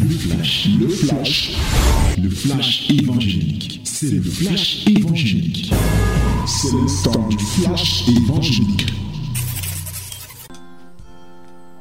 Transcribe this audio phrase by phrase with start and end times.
[0.00, 1.58] Le flash, le flash,
[2.22, 3.80] le flash évangélique.
[3.84, 5.72] C'est le flash évangélique.
[6.46, 8.92] C'est le temps du flash évangélique.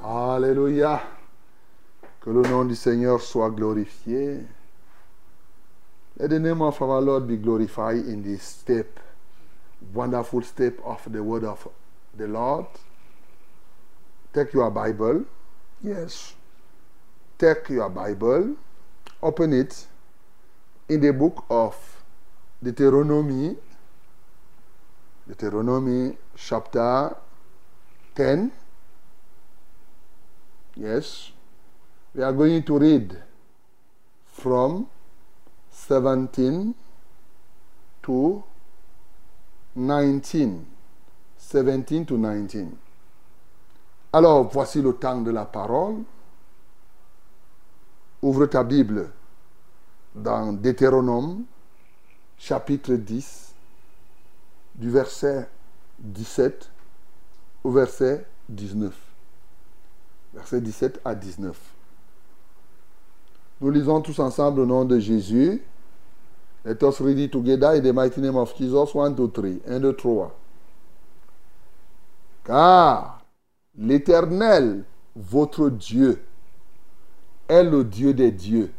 [0.03, 1.03] Alléluia.
[2.21, 4.39] Que le nom du Seigneur soit glorifié.
[6.19, 8.99] Let the name of our Lord be glorified in this step,
[9.93, 11.67] wonderful step of the word of
[12.17, 12.65] the Lord.
[14.33, 15.25] Take your Bible.
[15.83, 16.36] Yes.
[17.37, 18.55] Take your Bible.
[19.21, 19.85] Open it
[20.89, 21.75] in the book of
[22.63, 23.55] Deuteronomy.
[25.27, 27.15] Deuteronomy chapter
[28.15, 28.51] 10.
[30.77, 31.31] Yes.
[32.15, 33.21] We are going to read
[34.25, 34.87] from
[35.69, 36.73] 17
[38.01, 38.43] to
[39.75, 40.65] 19.
[41.37, 42.77] 17 to 19.
[44.13, 46.03] Alors, voici le temps de la parole.
[48.21, 49.11] Ouvre ta Bible
[50.15, 51.43] dans Deutéronome,
[52.37, 53.53] chapitre 10,
[54.75, 55.47] du verset
[55.99, 56.71] 17
[57.63, 58.93] au verset 19.
[60.33, 61.55] Verset 17 à 19.
[63.61, 65.63] Nous lisons tous ensemble au nom de Jésus.
[66.65, 68.93] Let us read it together in the mighty name of Jesus.
[68.93, 69.61] 1, 2, 3.
[69.67, 70.35] 1, 2, 3.
[72.43, 73.25] Car
[73.77, 74.83] l'Éternel,
[75.15, 76.26] votre Dieu,
[77.47, 78.71] est le Dieu des dieux,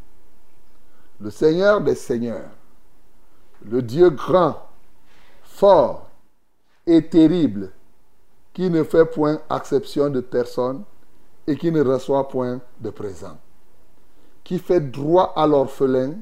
[1.20, 2.50] le Seigneur des seigneurs,
[3.64, 4.56] le Dieu grand,
[5.42, 6.08] fort
[6.86, 7.72] et terrible,
[8.52, 10.82] qui ne fait point exception de personne
[11.46, 13.38] et qui ne reçoit point de présent,
[14.44, 16.14] qui fait droit à l'orphelin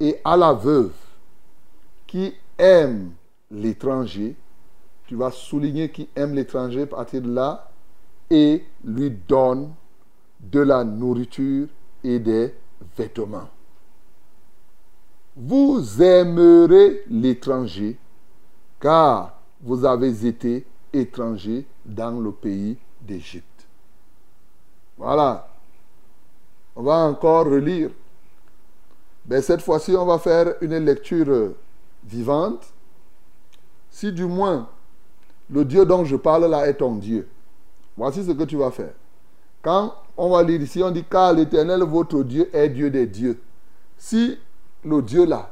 [0.00, 0.92] et à la veuve,
[2.06, 3.12] qui aime
[3.50, 4.36] l'étranger,
[5.06, 7.70] tu vas souligner qui aime l'étranger à partir de là,
[8.30, 9.72] et lui donne
[10.40, 11.68] de la nourriture
[12.04, 12.54] et des
[12.96, 13.48] vêtements.
[15.36, 17.98] Vous aimerez l'étranger,
[18.80, 23.66] car vous avez été étranger dans le pays d'Égypte.
[24.96, 25.48] Voilà.
[26.74, 27.90] On va encore relire.
[29.28, 31.52] Mais cette fois-ci, on va faire une lecture
[32.04, 32.72] vivante.
[33.90, 34.68] Si du moins
[35.50, 37.28] le Dieu dont je parle là est ton Dieu,
[37.96, 38.92] voici ce que tu vas faire.
[39.62, 43.40] Quand on va lire ici, on dit car l'Éternel, votre Dieu, est Dieu des dieux.
[43.98, 44.38] Si
[44.84, 45.50] le Dieu là,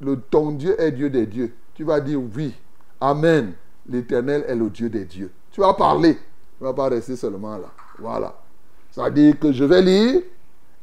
[0.00, 2.54] le, ton Dieu est Dieu des dieux, tu vas dire oui,
[3.00, 3.52] Amen.
[3.88, 5.30] L'Éternel est le Dieu des dieux.
[5.52, 6.14] Tu vas parler.
[6.14, 7.70] Tu ne vas pas rester seulement là.
[7.98, 8.34] Voilà.
[8.90, 10.22] Ça dire que je vais lire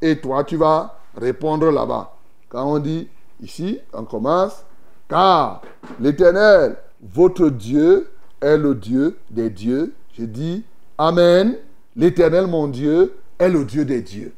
[0.02, 2.16] et toi, tu vas répondre là-bas.
[2.50, 3.08] Quand on dit
[3.42, 4.64] ici, on commence.
[5.10, 5.62] Car
[6.00, 8.10] l'Éternel, votre Dieu,
[8.42, 9.94] est le Dieu des dieux.
[10.18, 10.64] Je dis
[10.98, 11.56] Amen.
[11.96, 14.34] L'Éternel, mon Dieu, est le Dieu des dieux.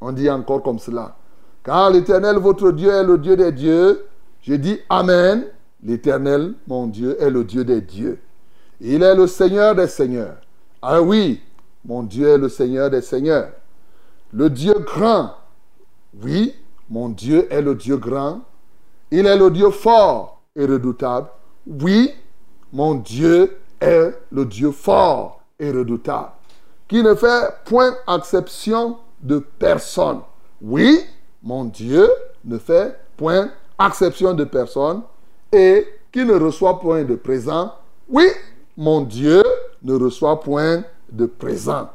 [0.00, 1.16] On dit encore comme cela.
[1.64, 4.04] Car l'Éternel, votre Dieu, est le Dieu des dieux.
[4.42, 5.44] Je dis Amen.
[5.84, 8.20] L'Éternel, mon Dieu, est le Dieu des dieux.
[8.80, 10.36] Il est le Seigneur des seigneurs.
[10.80, 11.40] Ah oui,
[11.84, 13.50] mon Dieu est le Seigneur des seigneurs.
[14.32, 15.32] Le Dieu grand.
[16.22, 16.54] Oui,
[16.88, 18.40] mon Dieu est le Dieu grand.
[19.10, 21.28] Il est le Dieu fort et redoutable.
[21.66, 22.10] Oui,
[22.72, 26.30] mon Dieu est le Dieu fort et redoutable.
[26.92, 30.20] Qui ne fait point exception de personne.
[30.60, 31.00] Oui,
[31.42, 32.06] mon Dieu
[32.44, 33.48] ne fait point
[33.82, 35.00] exception de personne
[35.50, 37.72] et qui ne reçoit point de présent.
[38.10, 38.26] Oui,
[38.76, 39.42] mon Dieu
[39.82, 41.88] ne reçoit point de présent.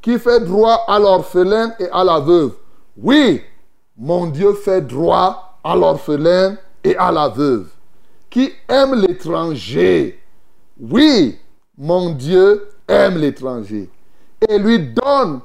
[0.00, 2.54] Qui fait droit à l'orphelin et à la veuve?
[2.96, 3.42] Oui,
[3.94, 7.68] mon Dieu fait droit à l'orphelin et à la veuve.
[8.30, 10.18] Qui aime l'étranger?
[10.80, 11.38] Oui,
[11.76, 13.90] mon Dieu aime l'étranger.
[14.48, 15.40] Et lui donne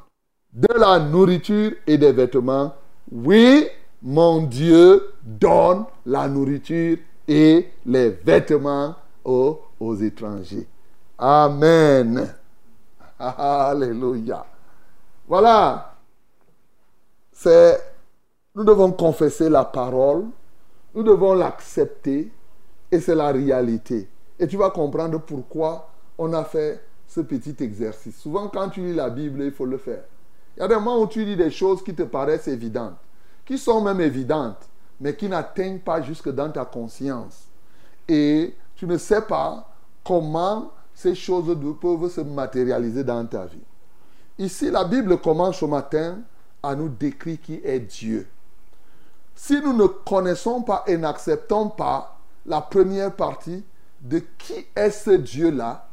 [0.53, 2.73] de la nourriture et des vêtements.
[3.11, 3.67] Oui,
[4.01, 6.97] mon Dieu donne la nourriture
[7.27, 9.59] et les vêtements aux,
[10.01, 10.67] étrangers.
[11.17, 12.33] Amen.
[13.19, 14.45] Alléluia.
[15.27, 15.93] Voilà.
[17.31, 17.79] C'est
[18.55, 20.25] nous devons confesser la parole,
[20.93, 22.31] nous devons l'accepter
[22.89, 24.07] et c'est la réalité.
[24.39, 28.17] Et tu vas comprendre pourquoi on a fait ce petit exercice.
[28.17, 30.03] Souvent quand tu lis la Bible, il faut le faire.
[30.55, 32.97] Il y a des moments où tu lis des choses qui te paraissent évidentes,
[33.45, 34.67] qui sont même évidentes,
[34.99, 37.47] mais qui n'atteignent pas jusque dans ta conscience.
[38.07, 39.69] Et tu ne sais pas
[40.03, 43.63] comment ces choses peuvent se matérialiser dans ta vie.
[44.37, 46.19] Ici, la Bible commence ce matin
[46.63, 48.27] à nous décrire qui est Dieu.
[49.35, 53.63] Si nous ne connaissons pas et n'acceptons pas la première partie
[54.01, 55.87] de qui est ce Dieu-là,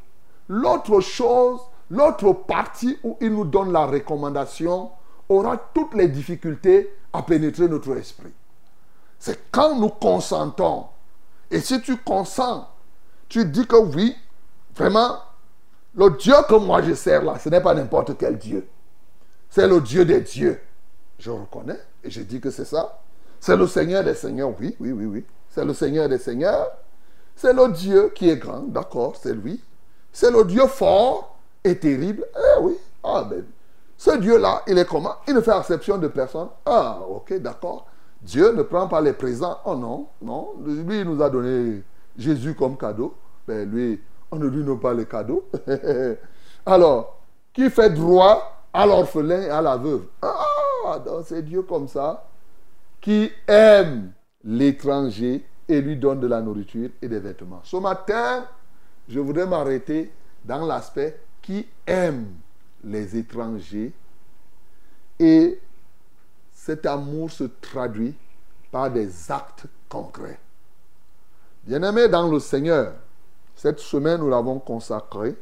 [0.49, 1.61] l'autre chose,
[1.91, 4.91] l'autre partie où il nous donne la recommandation,
[5.29, 8.33] aura toutes les difficultés à pénétrer notre esprit.
[9.19, 10.87] C'est quand nous consentons.
[11.51, 12.67] Et si tu consens,
[13.29, 14.17] tu dis que oui,
[14.75, 15.19] vraiment,
[15.95, 18.67] le Dieu que moi je sers là, ce n'est pas n'importe quel Dieu.
[19.51, 20.61] C'est le Dieu des dieux.
[21.19, 23.01] Je reconnais et je dis que c'est ça.
[23.39, 25.25] C'est le Seigneur des Seigneurs, oui, oui, oui, oui.
[25.51, 26.69] C'est le Seigneur des Seigneurs.
[27.37, 29.63] C'est le Dieu qui est grand, d'accord, c'est lui.
[30.13, 32.27] C'est le Dieu fort et terrible.
[32.37, 32.77] Eh oui,
[33.97, 35.15] ce Dieu-là, il est comment?
[35.29, 36.49] Il ne fait exception de personne.
[36.67, 37.87] Ah, ok, d'accord.
[38.21, 39.59] Dieu ne prend pas les présents.
[39.65, 40.55] Oh non, non.
[40.65, 41.83] Lui, il nous a donné
[42.17, 43.15] Jésus comme cadeau.
[43.47, 44.01] Ben lui,
[44.31, 45.49] on ne lui donne pas les cadeaux.
[46.67, 47.21] Alors,
[47.53, 50.05] qui fait droit à l'orphelin et à la veuve?
[50.21, 52.27] Ah, c'est Dieu comme ça
[53.01, 54.13] qui aime
[54.45, 57.61] l'étranger et lui donne de la nourriture et des vêtements.
[57.65, 58.47] Ce matin,
[59.09, 60.13] je voudrais m'arrêter
[60.45, 62.27] dans l'aspect qui aime
[62.85, 63.93] les étrangers
[65.19, 65.61] et
[66.53, 68.15] cet amour se traduit
[68.71, 70.39] par des actes concrets.
[71.65, 72.95] Bien-aimés dans le Seigneur,
[73.55, 75.37] cette semaine, nous l'avons consacrée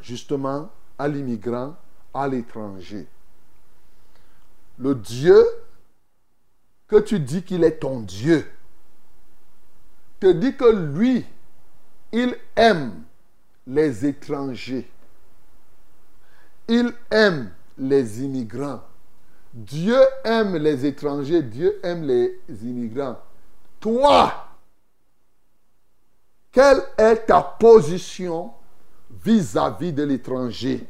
[0.00, 1.74] justement à l'immigrant,
[2.12, 3.06] à l'étranger.
[4.78, 5.44] Le Dieu
[6.92, 8.46] que tu dis qu'il est ton Dieu,
[10.20, 11.24] te dit que lui,
[12.12, 13.02] il aime
[13.66, 14.88] les étrangers.
[16.68, 18.82] Il aime les immigrants.
[19.52, 23.18] Dieu aime les étrangers, Dieu aime les immigrants.
[23.80, 24.32] Toi,
[26.50, 28.52] quelle est ta position
[29.24, 30.86] vis-à-vis de l'étranger,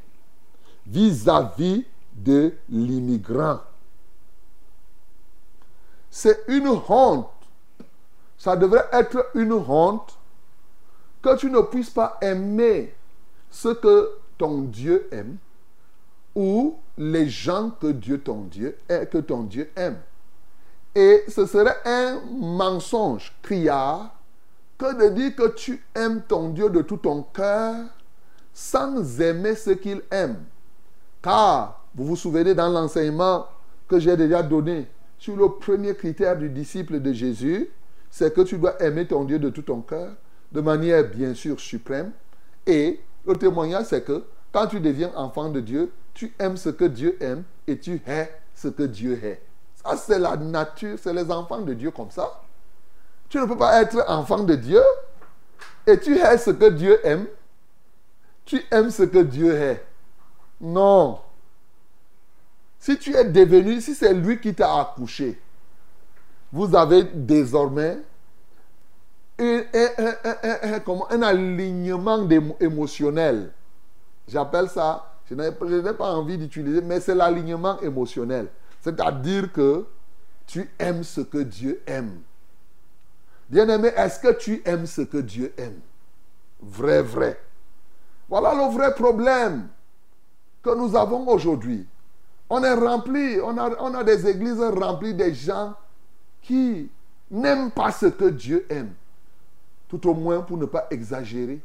[0.86, 3.60] vis-à-vis de l'immigrant
[6.10, 7.28] C'est une honte.
[8.36, 10.18] Ça devrait être une honte
[11.22, 12.94] que tu ne puisses pas aimer
[13.50, 15.36] ce que ton Dieu aime
[16.34, 19.98] ou les gens que Dieu ton Dieu que ton Dieu aime.
[20.94, 24.14] Et ce serait un mensonge criard
[24.76, 27.86] que de dire que tu aimes ton Dieu de tout ton cœur
[28.52, 30.36] sans aimer ce qu'il aime.
[31.22, 33.46] Car, vous vous souvenez dans l'enseignement
[33.88, 37.70] que j'ai déjà donné sur le premier critère du disciple de Jésus,
[38.10, 40.14] c'est que tu dois aimer ton Dieu de tout ton cœur,
[40.52, 42.12] de manière bien sûr suprême.
[42.66, 46.84] Et le témoignage, c'est que quand tu deviens enfant de Dieu, tu aimes ce que
[46.84, 49.42] Dieu aime et tu hais ce que Dieu hait.
[49.82, 52.40] Ça, c'est la nature, c'est les enfants de Dieu comme ça.
[53.28, 54.82] Tu ne peux pas être enfant de Dieu
[55.86, 57.26] et tu hais ce que Dieu aime.
[58.44, 59.82] Tu aimes ce que Dieu hait.
[60.60, 61.18] Non.
[62.78, 65.40] Si tu es devenu, si c'est lui qui t'a accouché,
[66.52, 67.98] vous avez désormais
[69.42, 72.28] un, alignement
[72.60, 73.52] émotionnel.
[74.28, 78.48] J'appelle ça, je n'ai pas envie d'utiliser, mais c'est l'alignement émotionnel.
[78.80, 79.86] C'est-à-dire que
[80.46, 82.20] tu aimes ce que Dieu aime.
[83.48, 85.80] Bien-aimé, est-ce que tu aimes ce que Dieu aime?
[86.60, 87.40] Vrai, vrai.
[88.28, 89.68] Voilà le vrai problème
[90.62, 91.86] que nous avons aujourd'hui.
[92.48, 95.74] On est rempli, on a, on a des églises remplies des gens
[96.42, 96.90] qui
[97.30, 98.92] n'aiment pas ce que Dieu aime.
[99.92, 101.60] Tout au moins, pour ne pas exagérer,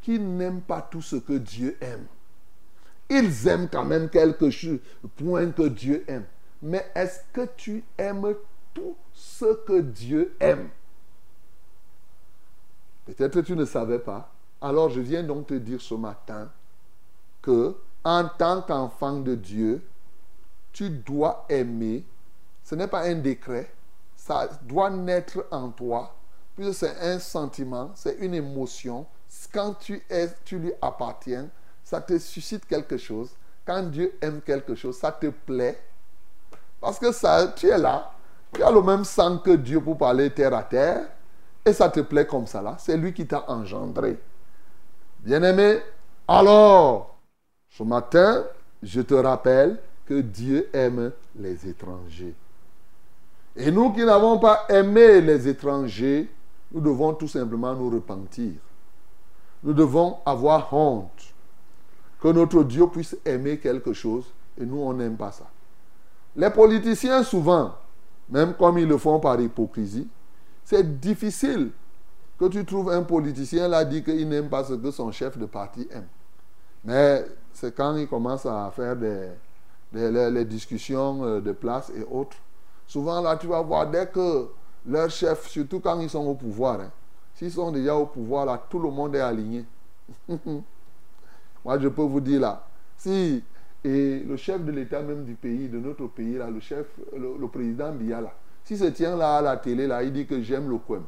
[0.00, 2.06] qui n'aiment pas tout ce que Dieu aime.
[3.10, 4.78] Ils aiment quand même quelque chose,
[5.16, 6.24] point que Dieu aime.
[6.62, 8.36] Mais est-ce que tu aimes
[8.72, 10.68] tout ce que Dieu aime?
[13.06, 14.32] Peut-être tu ne savais pas.
[14.60, 16.52] Alors je viens donc te dire ce matin
[17.42, 19.82] que en tant qu'enfant de Dieu,
[20.72, 22.04] tu dois aimer.
[22.62, 23.68] Ce n'est pas un décret.
[24.14, 26.14] Ça doit naître en toi.
[26.56, 29.06] Puisque c'est un sentiment, c'est une émotion.
[29.52, 31.48] Quand tu, es, tu lui appartiens,
[31.82, 33.30] ça te suscite quelque chose.
[33.66, 35.80] Quand Dieu aime quelque chose, ça te plaît.
[36.80, 38.12] Parce que ça, tu es là.
[38.52, 41.08] Tu as le même sang que Dieu pour parler terre à terre.
[41.64, 42.76] Et ça te plaît comme ça là.
[42.78, 44.18] C'est lui qui t'a engendré.
[45.20, 45.80] Bien-aimé,
[46.28, 47.16] alors,
[47.70, 48.44] ce matin,
[48.82, 52.34] je te rappelle que Dieu aime les étrangers.
[53.56, 56.28] Et nous qui n'avons pas aimé les étrangers,
[56.74, 58.52] nous devons tout simplement nous repentir.
[59.62, 61.34] Nous devons avoir honte
[62.20, 64.24] que notre Dieu puisse aimer quelque chose
[64.60, 65.46] et nous, on n'aime pas ça.
[66.34, 67.74] Les politiciens, souvent,
[68.28, 70.08] même comme ils le font par hypocrisie,
[70.64, 71.70] c'est difficile
[72.38, 75.46] que tu trouves un politicien là dit qu'il n'aime pas ce que son chef de
[75.46, 76.08] parti aime.
[76.84, 79.28] Mais c'est quand il commence à faire des,
[79.92, 82.36] les discussions euh, de place et autres.
[82.86, 84.48] Souvent là, tu vas voir dès que
[84.86, 86.90] leur chef, surtout quand ils sont au pouvoir, hein,
[87.34, 89.64] s'ils sont déjà au pouvoir là, tout le monde est aligné.
[91.64, 93.42] Moi, je peux vous dire là, si
[93.84, 97.46] Et le chef de l'État même du pays, de notre pays, là, le chef, le,
[97.48, 98.32] président Biya, là,
[98.64, 101.02] si se tient là à la télé, là, il dit que j'aime le Kwem.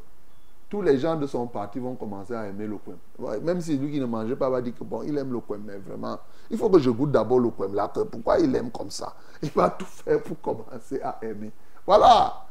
[0.69, 2.97] Tous les gens de son parti vont commencer à aimer le Kwem.
[3.43, 5.63] Même si lui qui ne mangeait pas va dire que bon, il aime le Kwem,
[5.65, 6.19] mais vraiment,
[6.51, 7.89] il faut que je goûte d'abord le Kwem là.
[7.89, 9.15] pourquoi il aime comme ça?
[9.43, 11.53] Il va tout faire pour commencer à aimer.
[11.87, 12.46] Voilà.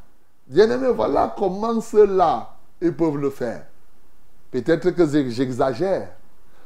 [0.47, 3.65] Bien aimé, voilà comment ceux-là, ils peuvent le faire.
[4.51, 6.09] Peut-être que j'exagère.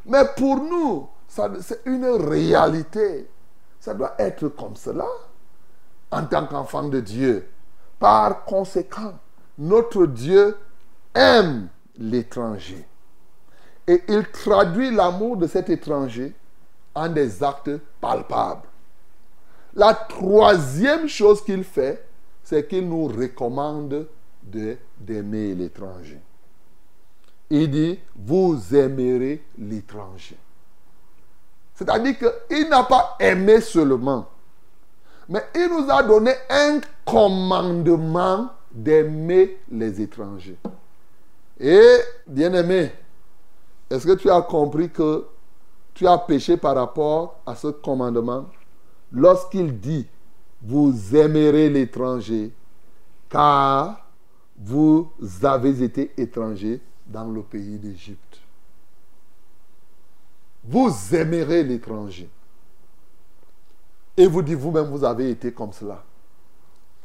[0.06, 3.30] Mais pour nous, c'est une réalité.
[3.80, 5.08] Ça doit être comme cela
[6.12, 7.48] en tant qu'enfant de Dieu.
[8.00, 9.14] Par conséquent,
[9.58, 10.58] notre Dieu
[11.14, 12.86] aime l'étranger.
[13.88, 16.34] Et il traduit l'amour de cet étranger
[16.94, 17.72] en des actes
[18.02, 18.68] palpables.
[19.74, 22.09] La troisième chose qu'il fait,
[22.50, 24.08] c'est qu'il nous recommande
[24.42, 26.20] d'aimer l'étranger.
[27.48, 30.36] Il dit, vous aimerez l'étranger.
[31.76, 34.28] C'est-à-dire qu'il n'a pas aimé seulement,
[35.28, 40.58] mais il nous a donné un commandement d'aimer les étrangers.
[41.60, 42.92] Et, bien aimé,
[43.92, 45.28] est-ce que tu as compris que
[45.94, 48.48] tu as péché par rapport à ce commandement?
[49.12, 50.08] Lorsqu'il dit,
[50.62, 52.52] vous aimerez l'étranger,
[53.30, 54.06] car
[54.58, 55.10] vous
[55.42, 58.42] avez été étrangers dans le pays d'Égypte.
[60.64, 62.30] Vous aimerez l'étranger.
[64.18, 66.04] Et vous dites vous-même, vous avez été comme cela.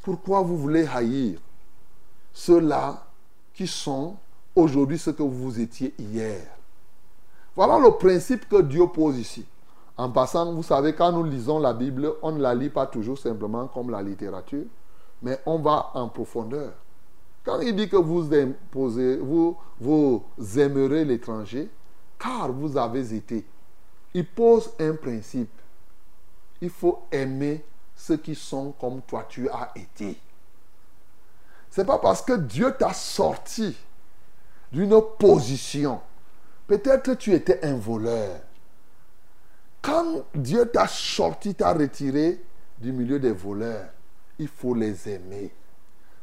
[0.02, 1.38] Pourquoi vous voulez haïr
[2.32, 3.06] ceux-là
[3.54, 4.16] qui sont
[4.54, 6.44] aujourd'hui ce que vous étiez hier?
[7.54, 9.46] Voilà le principe que Dieu pose ici.
[9.96, 13.18] En passant, vous savez, quand nous lisons la Bible, on ne la lit pas toujours
[13.18, 14.64] simplement comme la littérature,
[15.22, 16.72] mais on va en profondeur.
[17.44, 18.28] Quand il dit que vous,
[19.78, 21.70] vous, aimerez l'étranger,
[22.18, 23.44] car vous avez été,
[24.14, 25.50] il pose un principe.
[26.60, 30.18] Il faut aimer ceux qui sont comme toi tu as été.
[31.70, 33.76] Ce n'est pas parce que Dieu t'a sorti
[34.72, 36.00] d'une position.
[36.66, 38.40] Peut-être tu étais un voleur.
[39.84, 42.42] Quand Dieu t'a sorti, t'a retiré
[42.78, 43.88] du milieu des voleurs,
[44.38, 45.54] il faut les aimer.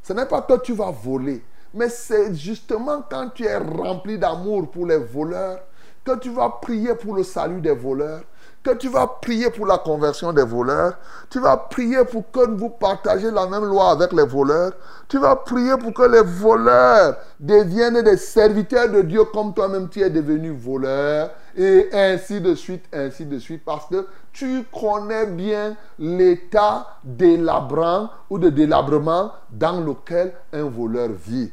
[0.02, 4.72] Ce n'est pas que tu vas voler, mais c'est justement quand tu es rempli d'amour
[4.72, 5.60] pour les voleurs
[6.04, 8.24] que tu vas prier pour le salut des voleurs,
[8.64, 10.98] que tu vas prier pour la conversion des voleurs,
[11.30, 14.72] tu vas prier pour que vous partagez la même loi avec les voleurs,
[15.08, 20.02] tu vas prier pour que les voleurs deviennent des serviteurs de Dieu comme toi-même tu
[20.02, 25.76] es devenu voleur, et ainsi de suite, ainsi de suite, parce que tu connais bien
[26.00, 31.52] l'état délabrant ou de délabrement dans lequel un voleur vit.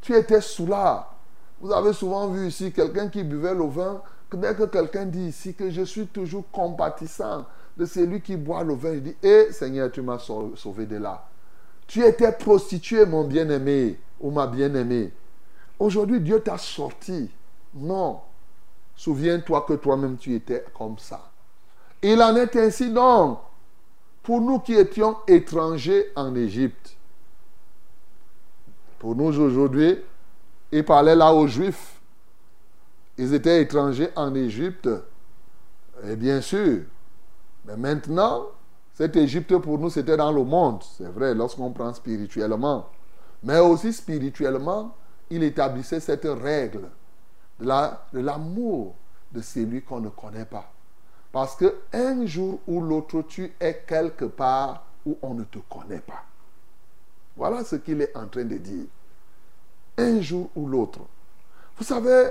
[0.00, 1.08] Tu étais sous là.
[1.60, 4.02] Vous avez souvent vu ici quelqu'un qui buvait le vin
[4.36, 7.44] dès que quelqu'un dit ici que je suis toujours compatissant
[7.76, 11.26] de celui qui boit le vin, je dis, hé Seigneur, tu m'as sauvé de là.
[11.86, 15.12] Tu étais prostitué, mon bien-aimé, ou ma bien-aimée.
[15.78, 17.30] Aujourd'hui, Dieu t'a sorti.
[17.74, 18.20] Non.
[18.96, 21.30] Souviens-toi que toi-même, tu étais comme ça.
[22.02, 23.38] Il en est ainsi donc
[24.22, 26.96] pour nous qui étions étrangers en Égypte.
[28.98, 29.98] Pour nous aujourd'hui,
[30.72, 31.94] il parlait là aux Juifs
[33.16, 34.88] ils étaient étrangers en Égypte.
[36.04, 36.82] Et bien sûr.
[37.64, 38.46] Mais maintenant,
[38.92, 40.82] cette Égypte pour nous, c'était dans le monde.
[40.96, 42.88] C'est vrai, lorsqu'on prend spirituellement.
[43.42, 44.94] Mais aussi spirituellement,
[45.30, 46.88] il établissait cette règle
[47.60, 48.94] de l'amour
[49.32, 50.70] de, celui qu'on ne connaît pas.
[51.32, 56.00] Parce que un jour ou l'autre, tu es quelque part où on ne te connaît
[56.00, 56.24] pas.
[57.36, 58.86] Voilà ce qu'il est en train de dire.
[59.98, 61.00] Un jour ou l'autre.
[61.76, 62.28] Vous savez,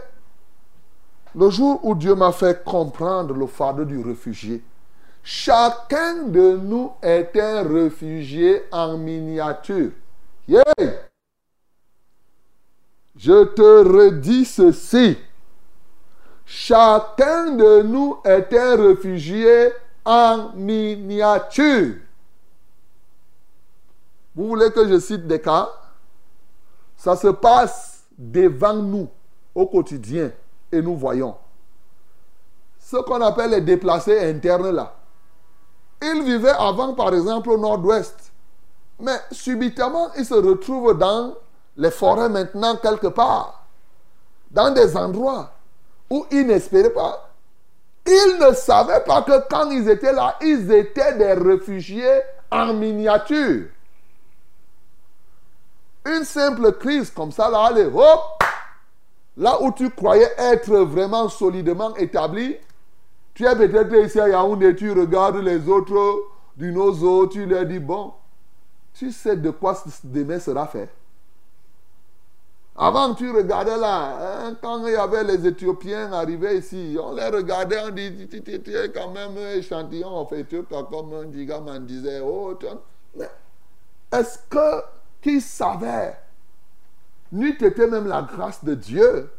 [1.35, 4.63] le jour où Dieu m'a fait comprendre le fardeau du réfugié,
[5.23, 9.91] chacun de nous est un réfugié en miniature.
[10.47, 10.63] Yeah.
[13.15, 15.17] Je te redis ceci.
[16.45, 19.71] Chacun de nous est un réfugié
[20.03, 21.95] en miniature.
[24.35, 25.69] Vous voulez que je cite des cas?
[26.97, 29.09] Ça se passe devant nous
[29.53, 30.31] au quotidien
[30.71, 31.35] et nous voyons.
[32.79, 34.95] Ce qu'on appelle les déplacés internes là.
[36.01, 38.33] Ils vivaient avant, par exemple, au nord-ouest.
[38.99, 41.33] Mais subitement, ils se retrouvent dans
[41.77, 43.65] les forêts maintenant quelque part.
[44.51, 45.51] Dans des endroits
[46.09, 47.29] où ils n'espéraient pas.
[48.05, 53.67] Ils ne savaient pas que quand ils étaient là, ils étaient des réfugiés en miniature.
[56.05, 58.43] Une simple crise comme ça, là, allez, hop,
[59.37, 62.55] Là où tu croyais être vraiment solidement établi,
[63.33, 68.13] Tu es peut-être ici à Yaoundé, tu regardes les autres autre, tu leur dis, bon,
[68.93, 70.87] tu sais de quoi demain sera fait.
[72.75, 77.79] Avant, tu regardais là, quand il y avait les Éthiopiens arrivés ici, on les regardait,
[77.85, 80.47] on dit, tu es quand même échantillon, en fait,
[80.89, 82.57] comme un digaman disait, oh,
[83.15, 83.29] mais
[84.11, 84.81] est-ce que,
[85.21, 86.17] qui savait,
[87.31, 89.29] n'eût été même la grâce de Dieu,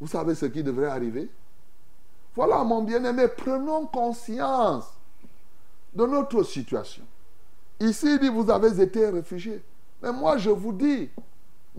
[0.00, 1.28] vous savez ce qui devrait arriver?
[2.34, 4.94] Voilà, mon bien-aimé, prenons conscience
[5.94, 7.02] de notre situation.
[7.80, 9.62] Ici, il dit, vous avez été réfugiés.
[10.02, 11.10] Mais moi, je vous dis,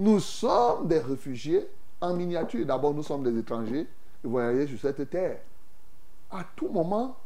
[0.02, 1.70] nous sommes des réfugiés
[2.02, 2.66] en miniature.
[2.66, 3.88] D'abord, nous sommes des étrangers
[4.24, 5.40] voyez sur cette terre.
[6.30, 7.18] À tout moment,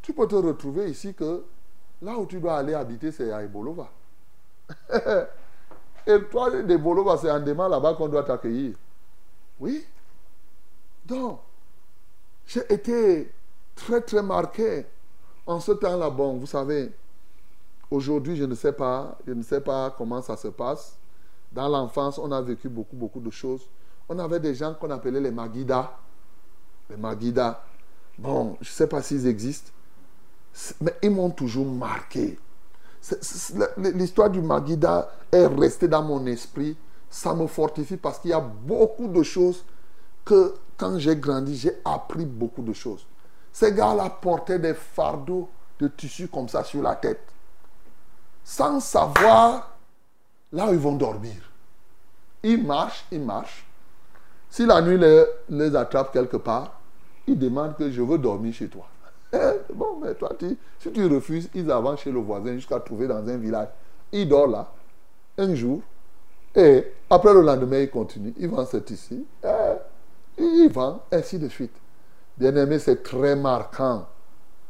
[0.00, 1.44] tu peux te retrouver ici que
[2.00, 3.88] là où tu dois aller habiter, c'est à Ebolova.
[6.06, 8.74] et toi, d'Ebolova, c'est en dément là-bas qu'on doit t'accueillir.
[9.60, 9.86] Oui.
[11.04, 11.38] Donc,
[12.46, 13.32] j'ai été
[13.76, 14.86] très, très marqué
[15.46, 16.10] en ce temps-là.
[16.10, 16.90] Bon, vous savez,
[17.90, 20.98] aujourd'hui, je ne sais pas, je ne sais pas comment ça se passe.
[21.52, 23.68] Dans l'enfance, on a vécu beaucoup, beaucoup de choses.
[24.08, 25.92] On avait des gens qu'on appelait les Magida.
[26.88, 27.62] Les Magida.
[28.18, 29.70] Bon, je ne sais pas s'ils existent,
[30.80, 32.38] mais ils m'ont toujours marqué.
[33.78, 36.76] L'histoire du Magida est restée dans mon esprit.
[37.10, 39.64] Ça me fortifie parce qu'il y a beaucoup de choses
[40.24, 43.06] que quand j'ai grandi, j'ai appris beaucoup de choses.
[43.52, 47.22] Ces gars-là portaient des fardeaux de tissu comme ça sur la tête,
[48.44, 49.71] sans savoir
[50.52, 51.34] là où ils vont dormir.
[52.42, 53.66] Ils marchent, ils marchent.
[54.50, 56.80] Si la nuit les, les attrape quelque part,
[57.26, 58.86] ils demandent que je veux dormir chez toi.
[59.34, 60.30] Eh, bon, mais toi,
[60.78, 63.68] si tu refuses, ils avancent chez le voisin jusqu'à trouver dans un village.
[64.12, 64.70] Ils dorment là,
[65.38, 65.80] un jour,
[66.54, 68.34] et après le lendemain, ils continuent.
[68.36, 69.48] Ils vont cet ici, eh,
[70.36, 71.72] ils vont, ainsi de suite.
[72.36, 74.06] Bien aimé, c'est très marquant.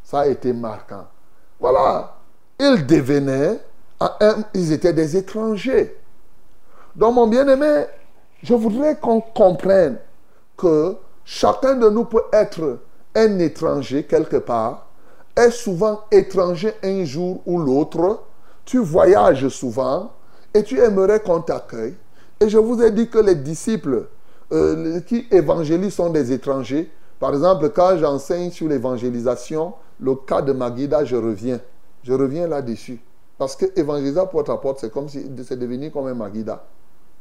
[0.05, 1.09] Ça a été marquant.
[1.59, 2.17] Voilà.
[2.61, 3.61] Ils devenaient,
[4.55, 5.97] ils étaient des étrangers.
[6.95, 7.85] Donc, mon bien-aimé,
[8.43, 9.99] je voudrais qu'on comprenne
[10.57, 12.79] que chacun de nous peut être
[13.15, 14.87] un étranger quelque part,
[15.37, 18.23] est souvent étranger un jour ou l'autre.
[18.65, 20.13] Tu voyages souvent
[20.55, 21.95] et tu aimerais qu'on t'accueille.
[22.41, 24.07] Et je vous ai dit que les disciples
[24.53, 26.91] euh, qui évangélisent sont des étrangers.
[27.19, 31.61] Par exemple, quand j'enseigne sur l'évangélisation, le cas de Magida, je reviens.
[32.03, 33.01] Je reviens là-dessus.
[33.43, 36.65] Parce que évangéliser porte à porte, c'est comme si c'est devenu comme un Magida.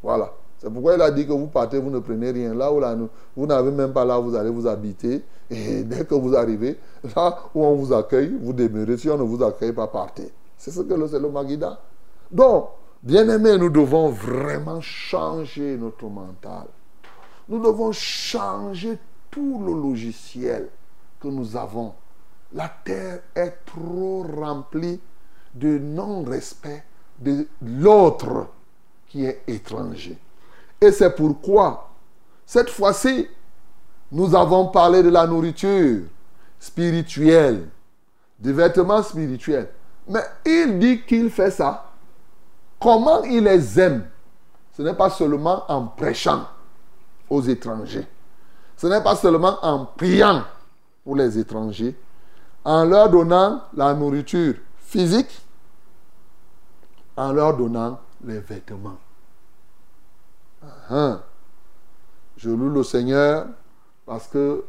[0.04, 0.32] Voilà.
[0.60, 2.54] C'est pourquoi il a dit que vous partez, vous ne prenez rien.
[2.54, 2.96] Là où là,
[3.36, 5.24] vous n'avez même pas là vous allez vous habiter.
[5.50, 6.78] Et dès que vous arrivez,
[7.16, 8.98] là où on vous accueille, vous demeurez.
[8.98, 10.32] Si on ne vous accueille pas, partez.
[10.58, 11.80] C'est ce que c'est le Magida.
[12.32, 12.68] Donc,
[13.02, 16.68] bien aimé, nous devons vraiment changer notre mental.
[17.50, 19.00] Nous devons changer
[19.32, 20.70] tout le logiciel
[21.20, 21.94] que nous avons.
[22.54, 25.00] La terre est trop remplie
[25.54, 26.84] de non-respect
[27.20, 28.48] de l'autre
[29.08, 30.18] qui est étranger.
[30.80, 31.92] Et c'est pourquoi,
[32.46, 33.28] cette fois-ci,
[34.12, 36.04] nous avons parlé de la nourriture
[36.60, 37.68] spirituelle,
[38.40, 39.70] des vêtements spirituels.
[40.08, 41.92] Mais il dit qu'il fait ça.
[42.80, 44.06] Comment il les aime?
[44.76, 46.48] Ce n'est pas seulement en prêchant
[47.30, 48.08] aux étrangers.
[48.76, 50.44] Ce n'est pas seulement en priant
[51.04, 51.96] pour les étrangers,
[52.66, 54.56] en leur donnant la nourriture
[54.92, 55.42] physique,
[57.16, 58.98] en leur donnant les vêtements.
[60.62, 61.18] Uh-huh.
[62.36, 63.48] Je loue le Seigneur
[64.06, 64.66] parce que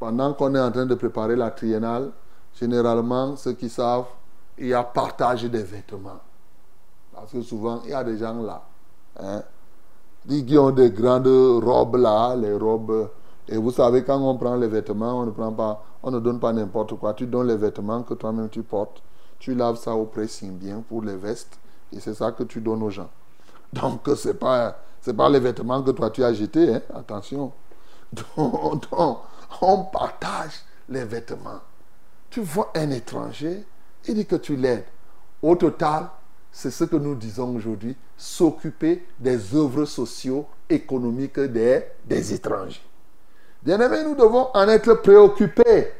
[0.00, 2.12] pendant qu'on est en train de préparer la triennale,
[2.54, 4.06] généralement, ceux qui savent,
[4.56, 6.20] il y a partage des vêtements.
[7.12, 8.62] Parce que souvent, il y a des gens là,
[9.20, 9.42] hein,
[10.26, 13.10] qui ont des grandes robes là, les robes.
[13.46, 16.40] Et vous savez, quand on prend les vêtements, on ne prend pas, on ne donne
[16.40, 17.12] pas n'importe quoi.
[17.12, 19.02] Tu donnes les vêtements que toi-même tu portes.
[19.38, 21.58] Tu laves ça au pressing bien pour les vestes.
[21.92, 23.10] Et c'est ça que tu donnes aux gens.
[23.72, 24.78] Donc, ce n'est pas,
[25.16, 26.74] pas les vêtements que toi tu as jetés.
[26.74, 26.82] Hein?
[26.94, 27.52] Attention.
[28.12, 28.84] Donc,
[29.60, 31.60] on partage les vêtements.
[32.30, 33.64] Tu vois un étranger,
[34.06, 34.84] il dit que tu l'aides.
[35.42, 36.08] Au total,
[36.50, 42.82] c'est ce que nous disons aujourd'hui, s'occuper des œuvres socio-économiques des, des étrangers.
[43.62, 45.92] Bien aimé, nous devons en être préoccupés.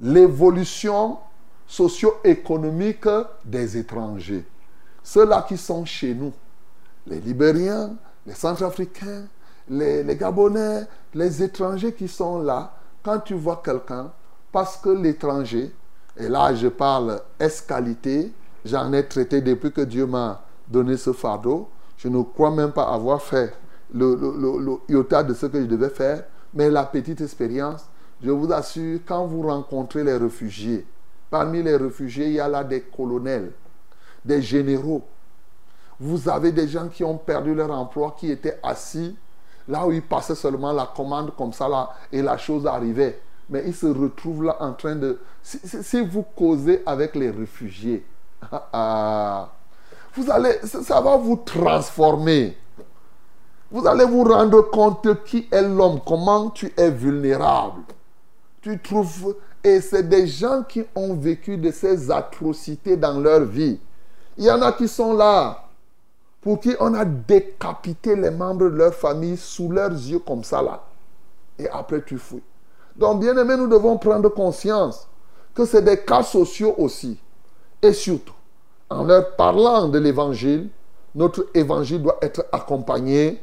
[0.00, 1.18] L'évolution
[1.68, 3.06] socio-économique
[3.44, 4.44] des étrangers.
[5.02, 6.32] Ceux-là qui sont chez nous,
[7.06, 7.94] les Libériens,
[8.26, 9.26] les Centrafricains,
[9.68, 14.10] les, Gabonais, les étrangers qui sont là, quand tu vois quelqu'un,
[14.50, 15.72] parce que l'étranger,
[16.16, 18.32] et là je parle escalité,
[18.64, 22.90] j'en ai traité depuis que Dieu m'a donné ce fardeau, je ne crois même pas
[22.92, 23.52] avoir fait
[23.92, 26.24] le, le, le, iota de ce que je devais faire.
[26.54, 27.86] Mais la petite expérience,
[28.22, 30.86] je vous assure, quand vous rencontrez les réfugiés,
[31.30, 33.52] parmi les réfugiés, il y a là des colonels,
[34.24, 35.02] des généraux.
[36.00, 39.16] Vous avez des gens qui ont perdu leur emploi, qui étaient assis
[39.68, 43.20] là où ils passaient seulement la commande comme ça là et la chose arrivait.
[43.50, 45.18] Mais ils se retrouvent là en train de...
[45.42, 48.04] Si, vous causez avec les réfugiés,
[48.52, 49.48] ah,
[50.14, 52.56] vous allez, ça va vous transformer.
[53.70, 57.82] Vous allez vous rendre compte qui est l'homme, comment tu es vulnérable.
[58.60, 63.78] Tu trouves, et c'est des gens qui ont vécu de ces atrocités dans leur vie.
[64.36, 65.64] Il y en a qui sont là,
[66.40, 70.62] pour qui on a décapité les membres de leur famille sous leurs yeux comme ça
[70.62, 70.84] là.
[71.58, 72.42] Et après tu fouilles.
[72.96, 75.08] Donc bien aimé, nous devons prendre conscience
[75.54, 77.18] que c'est des cas sociaux aussi.
[77.82, 78.34] Et surtout,
[78.90, 80.68] en leur parlant de l'évangile,
[81.14, 83.42] notre évangile doit être accompagné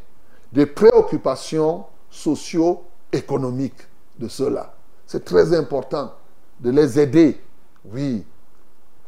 [0.52, 4.75] des préoccupations socio-économiques de ceux-là.
[5.08, 6.14] C'est très important
[6.60, 7.40] de les aider.
[7.92, 8.26] Oui,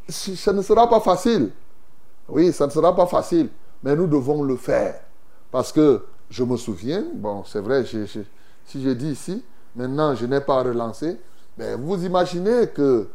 [0.08, 1.52] ce ne sera pas facile.
[2.30, 3.50] Oui, ça ne sera pas facile,
[3.84, 5.02] mais nous devons le faire.
[5.52, 9.44] Parce que je me souviens, bon, c'est vrai, si j'ai dit ici,
[9.76, 11.18] maintenant je n'ai pas relancé,
[11.58, 13.08] mais vous imaginez que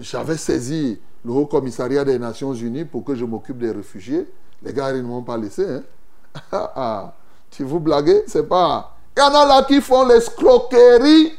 [0.00, 4.28] j'avais saisi le Haut Commissariat des Nations Unies pour que je m'occupe des réfugiés.
[4.62, 5.64] Les gars, ils ne m'ont pas laissé.
[5.68, 5.82] Hein?
[6.52, 7.14] Ah,
[7.50, 8.96] si vous blaguez, c'est pas.
[9.16, 11.32] Il y en a là qui font l'escroquerie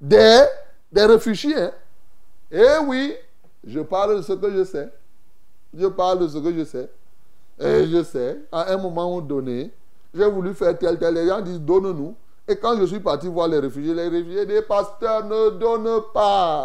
[0.00, 0.44] des,
[0.92, 1.68] des réfugiés.
[2.50, 3.14] Eh oui,
[3.66, 4.88] je parle de ce que je sais.
[5.76, 6.88] Je parle de ce que je sais.
[7.58, 9.70] Et je sais, à un moment donné,
[10.14, 11.14] j'ai voulu faire tel, tel.
[11.14, 12.14] Les gens disent donne-nous.
[12.48, 16.64] Et quand je suis parti voir les réfugiés, les réfugiés des pasteurs ne donnent pas.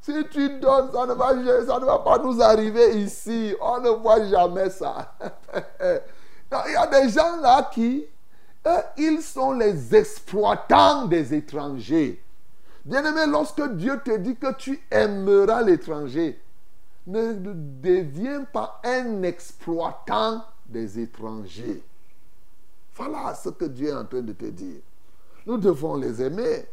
[0.00, 1.28] Si tu donnes, ça ne, va,
[1.66, 3.54] ça ne va pas nous arriver ici.
[3.60, 5.14] On ne voit jamais ça.
[6.52, 8.06] Il y a des gens là qui,
[8.66, 12.22] eux, ils sont les exploitants des étrangers.
[12.86, 16.40] Bien-aimé, lorsque Dieu te dit que tu aimeras l'étranger,
[17.08, 21.82] ne deviens pas un exploitant des étrangers.
[22.94, 24.78] Voilà ce que Dieu est en train de te dire.
[25.46, 26.64] Nous devons les aimer.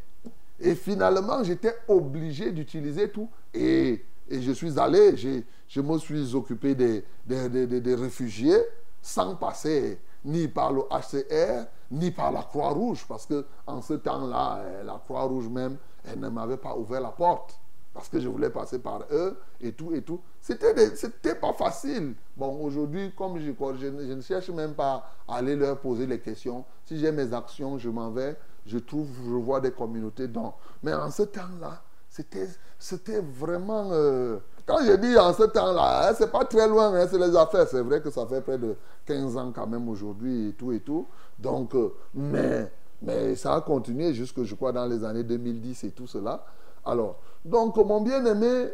[0.59, 3.27] Et finalement, j'étais obligé d'utiliser tout.
[3.51, 8.61] Et, je suis allé, je, me suis occupé des, des, réfugiés
[9.01, 14.57] sans passer ni par le HCR, ni par la Croix-Rouge, parce que en ce temps-là,
[14.59, 17.59] euh, la Croix-Rouge même, elle ne m'avait pas ouvert la porte,
[17.93, 20.21] parce que je voulais passer par eux et tout et tout.
[20.41, 22.15] C'était, c'était pas facile.
[22.35, 26.19] Bon, aujourd'hui, comme je, je, je ne cherche même pas à aller leur poser les
[26.19, 26.65] questions.
[26.85, 30.53] Si j'ai mes actions, je m'en vais je trouve, je vois des communautés dont.
[30.81, 32.47] Mais en ce temps-là, c'était,
[32.79, 33.89] c'était vraiment.
[33.91, 37.35] Euh, quand je dis en ce temps-là, hein, c'est pas très loin, hein, c'est les
[37.35, 37.67] affaires.
[37.67, 40.79] C'est vrai que ça fait près de 15 ans quand même aujourd'hui et tout et
[40.79, 41.05] tout.
[41.37, 42.71] Donc, euh, mais,
[43.01, 46.45] mais ça a continué jusque, je crois, dans les années 2010 et tout cela.
[46.85, 48.69] Alors, donc, mon bien-aimé,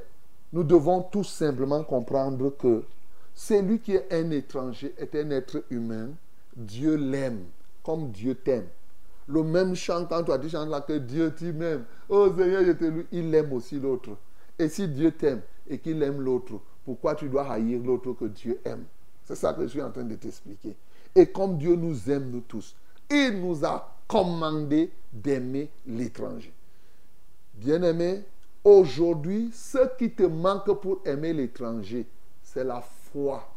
[0.53, 2.83] nous devons tout simplement comprendre que
[3.33, 6.09] celui qui est un étranger est un être humain.
[6.55, 7.45] Dieu l'aime
[7.83, 8.67] comme Dieu t'aime.
[9.27, 11.85] Le même chant, quand toi tu chantes là que Dieu t'aime.
[12.09, 13.05] Oh Seigneur, je te loue.
[13.11, 14.11] Il aime aussi l'autre.
[14.57, 18.59] Et si Dieu t'aime et qu'il aime l'autre, pourquoi tu dois haïr l'autre que Dieu
[18.65, 18.85] aime?
[19.23, 20.75] C'est ça que je suis en train de t'expliquer.
[21.15, 22.75] Et comme Dieu nous aime, nous tous,
[23.09, 26.53] il nous a commandé d'aimer l'étranger.
[27.53, 28.23] Bien-aimé,
[28.63, 32.07] aujourd'hui, ce qui te manque pour aimer l'étranger,
[32.41, 33.47] c'est la foi.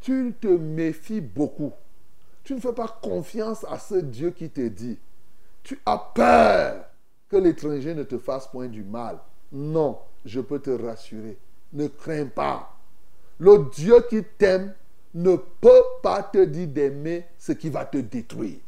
[0.00, 1.72] Tu te méfies beaucoup.
[2.44, 4.98] Tu ne fais pas confiance à ce Dieu qui te dit.
[5.62, 6.84] Tu as peur
[7.28, 9.18] que l'étranger ne te fasse point du mal.
[9.52, 11.38] Non, je peux te rassurer.
[11.72, 12.70] Ne crains pas.
[13.38, 14.74] Le Dieu qui t'aime
[15.14, 18.58] ne peut pas te dire d'aimer ce qui va te détruire.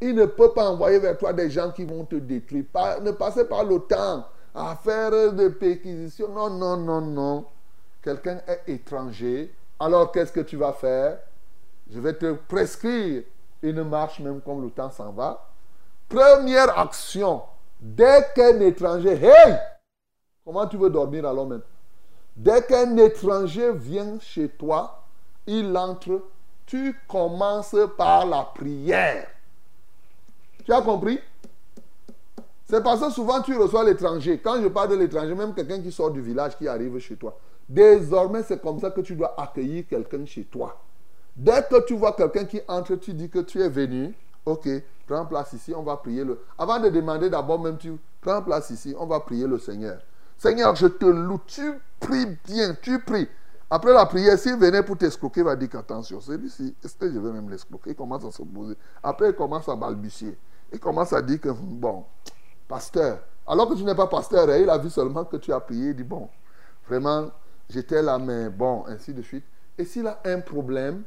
[0.00, 2.64] Il ne peut pas envoyer vers toi des gens qui vont te détruire.
[3.02, 6.28] ne passez pas le temps à faire des péquisitions.
[6.28, 7.44] Non, non, non, non.
[8.02, 9.52] Quelqu'un est étranger.
[9.80, 11.18] Alors qu'est-ce que tu vas faire?
[11.90, 13.22] Je vais te prescrire
[13.62, 15.50] une marche même comme le temps s'en va.
[16.08, 17.42] Première action,
[17.80, 19.56] dès qu'un étranger, hey,
[20.44, 21.62] comment tu veux dormir alors même
[22.36, 25.04] Dès qu'un étranger vient chez toi,
[25.46, 26.20] il entre,
[26.66, 29.28] tu commences par la prière.
[30.64, 31.20] Tu as compris?
[32.66, 34.40] C'est parce que souvent tu reçois l'étranger.
[34.42, 37.38] Quand je parle de l'étranger, même quelqu'un qui sort du village, qui arrive chez toi.
[37.68, 40.80] Désormais, c'est comme ça que tu dois accueillir quelqu'un chez toi.
[41.36, 44.12] Dès que tu vois quelqu'un qui entre, tu dis que tu es venu.
[44.44, 44.68] Ok,
[45.06, 46.40] prends place ici, on va prier le.
[46.58, 50.00] Avant de demander d'abord, même tu prends place ici, on va prier le Seigneur.
[50.36, 53.28] Seigneur, je te loue, tu pries bien, tu pries.
[53.70, 57.18] Après la prière, s'il venait pour t'escroquer, il va dire qu'attention, celui-ci, est-ce que je
[57.18, 58.76] vais même l'escroquer Il commence à se poser.
[59.02, 60.36] Après, il commence à balbutier.
[60.72, 62.04] Il commence à dire que, bon,
[62.68, 65.60] pasteur, alors que tu n'es pas pasteur, hein, il a vu seulement que tu as
[65.60, 66.28] prié, il dit, bon,
[66.86, 67.30] vraiment,
[67.68, 69.44] j'étais là, mais bon, ainsi de suite.
[69.76, 71.02] Et s'il a un problème,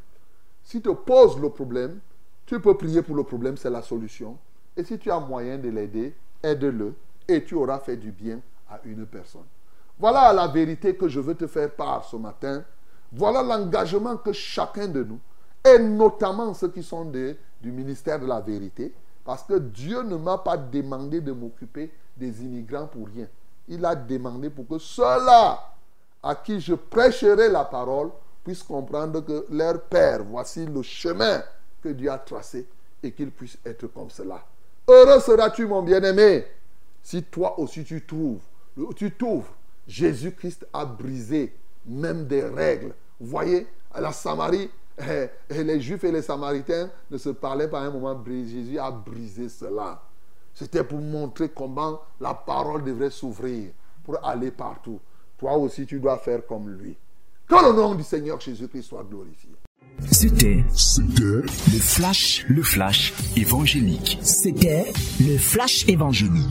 [0.63, 2.00] s'il te pose le problème,
[2.46, 4.38] tu peux prier pour le problème, c'est la solution.
[4.76, 6.96] Et si tu as moyen de l'aider, aide-le
[7.28, 9.45] et tu auras fait du bien à une personne.
[9.99, 12.63] Voilà la vérité que je veux te faire part ce matin.
[13.12, 15.19] Voilà l'engagement que chacun de nous,
[15.65, 20.38] et notamment ceux qui sont du ministère de la vérité, parce que Dieu ne m'a
[20.38, 23.27] pas demandé de m'occuper des immigrants pour rien.
[23.67, 25.60] Il a demandé pour que ceux-là
[26.23, 28.10] à qui je prêcherai la parole
[28.43, 31.41] puissent comprendre que leur Père, voici le chemin
[31.82, 32.67] que Dieu a tracé
[33.03, 34.43] et qu'ils puissent être comme cela.
[34.88, 36.45] Heureux seras-tu, mon bien-aimé,
[37.03, 38.41] si toi aussi tu trouves,
[38.96, 39.54] tu t'ouvres.
[39.88, 41.54] Jésus-Christ a brisé
[41.86, 42.94] même des règles.
[43.20, 47.68] Vous voyez, à la Samarie, eh, eh, les Juifs et les Samaritains ne se parlaient
[47.68, 48.22] pas à un moment.
[48.26, 50.02] Jésus a brisé cela.
[50.54, 53.70] C'était pour montrer comment la parole devrait s'ouvrir
[54.04, 55.00] pour aller partout.
[55.38, 56.98] Toi aussi, tu dois faire comme lui.
[57.48, 59.52] Que le nom du Seigneur Jésus-Christ soit glorifié.
[60.12, 60.63] C'était
[61.20, 61.44] le
[61.80, 64.20] flash, le flash évangélique.
[64.22, 66.46] C'était le flash évangélique.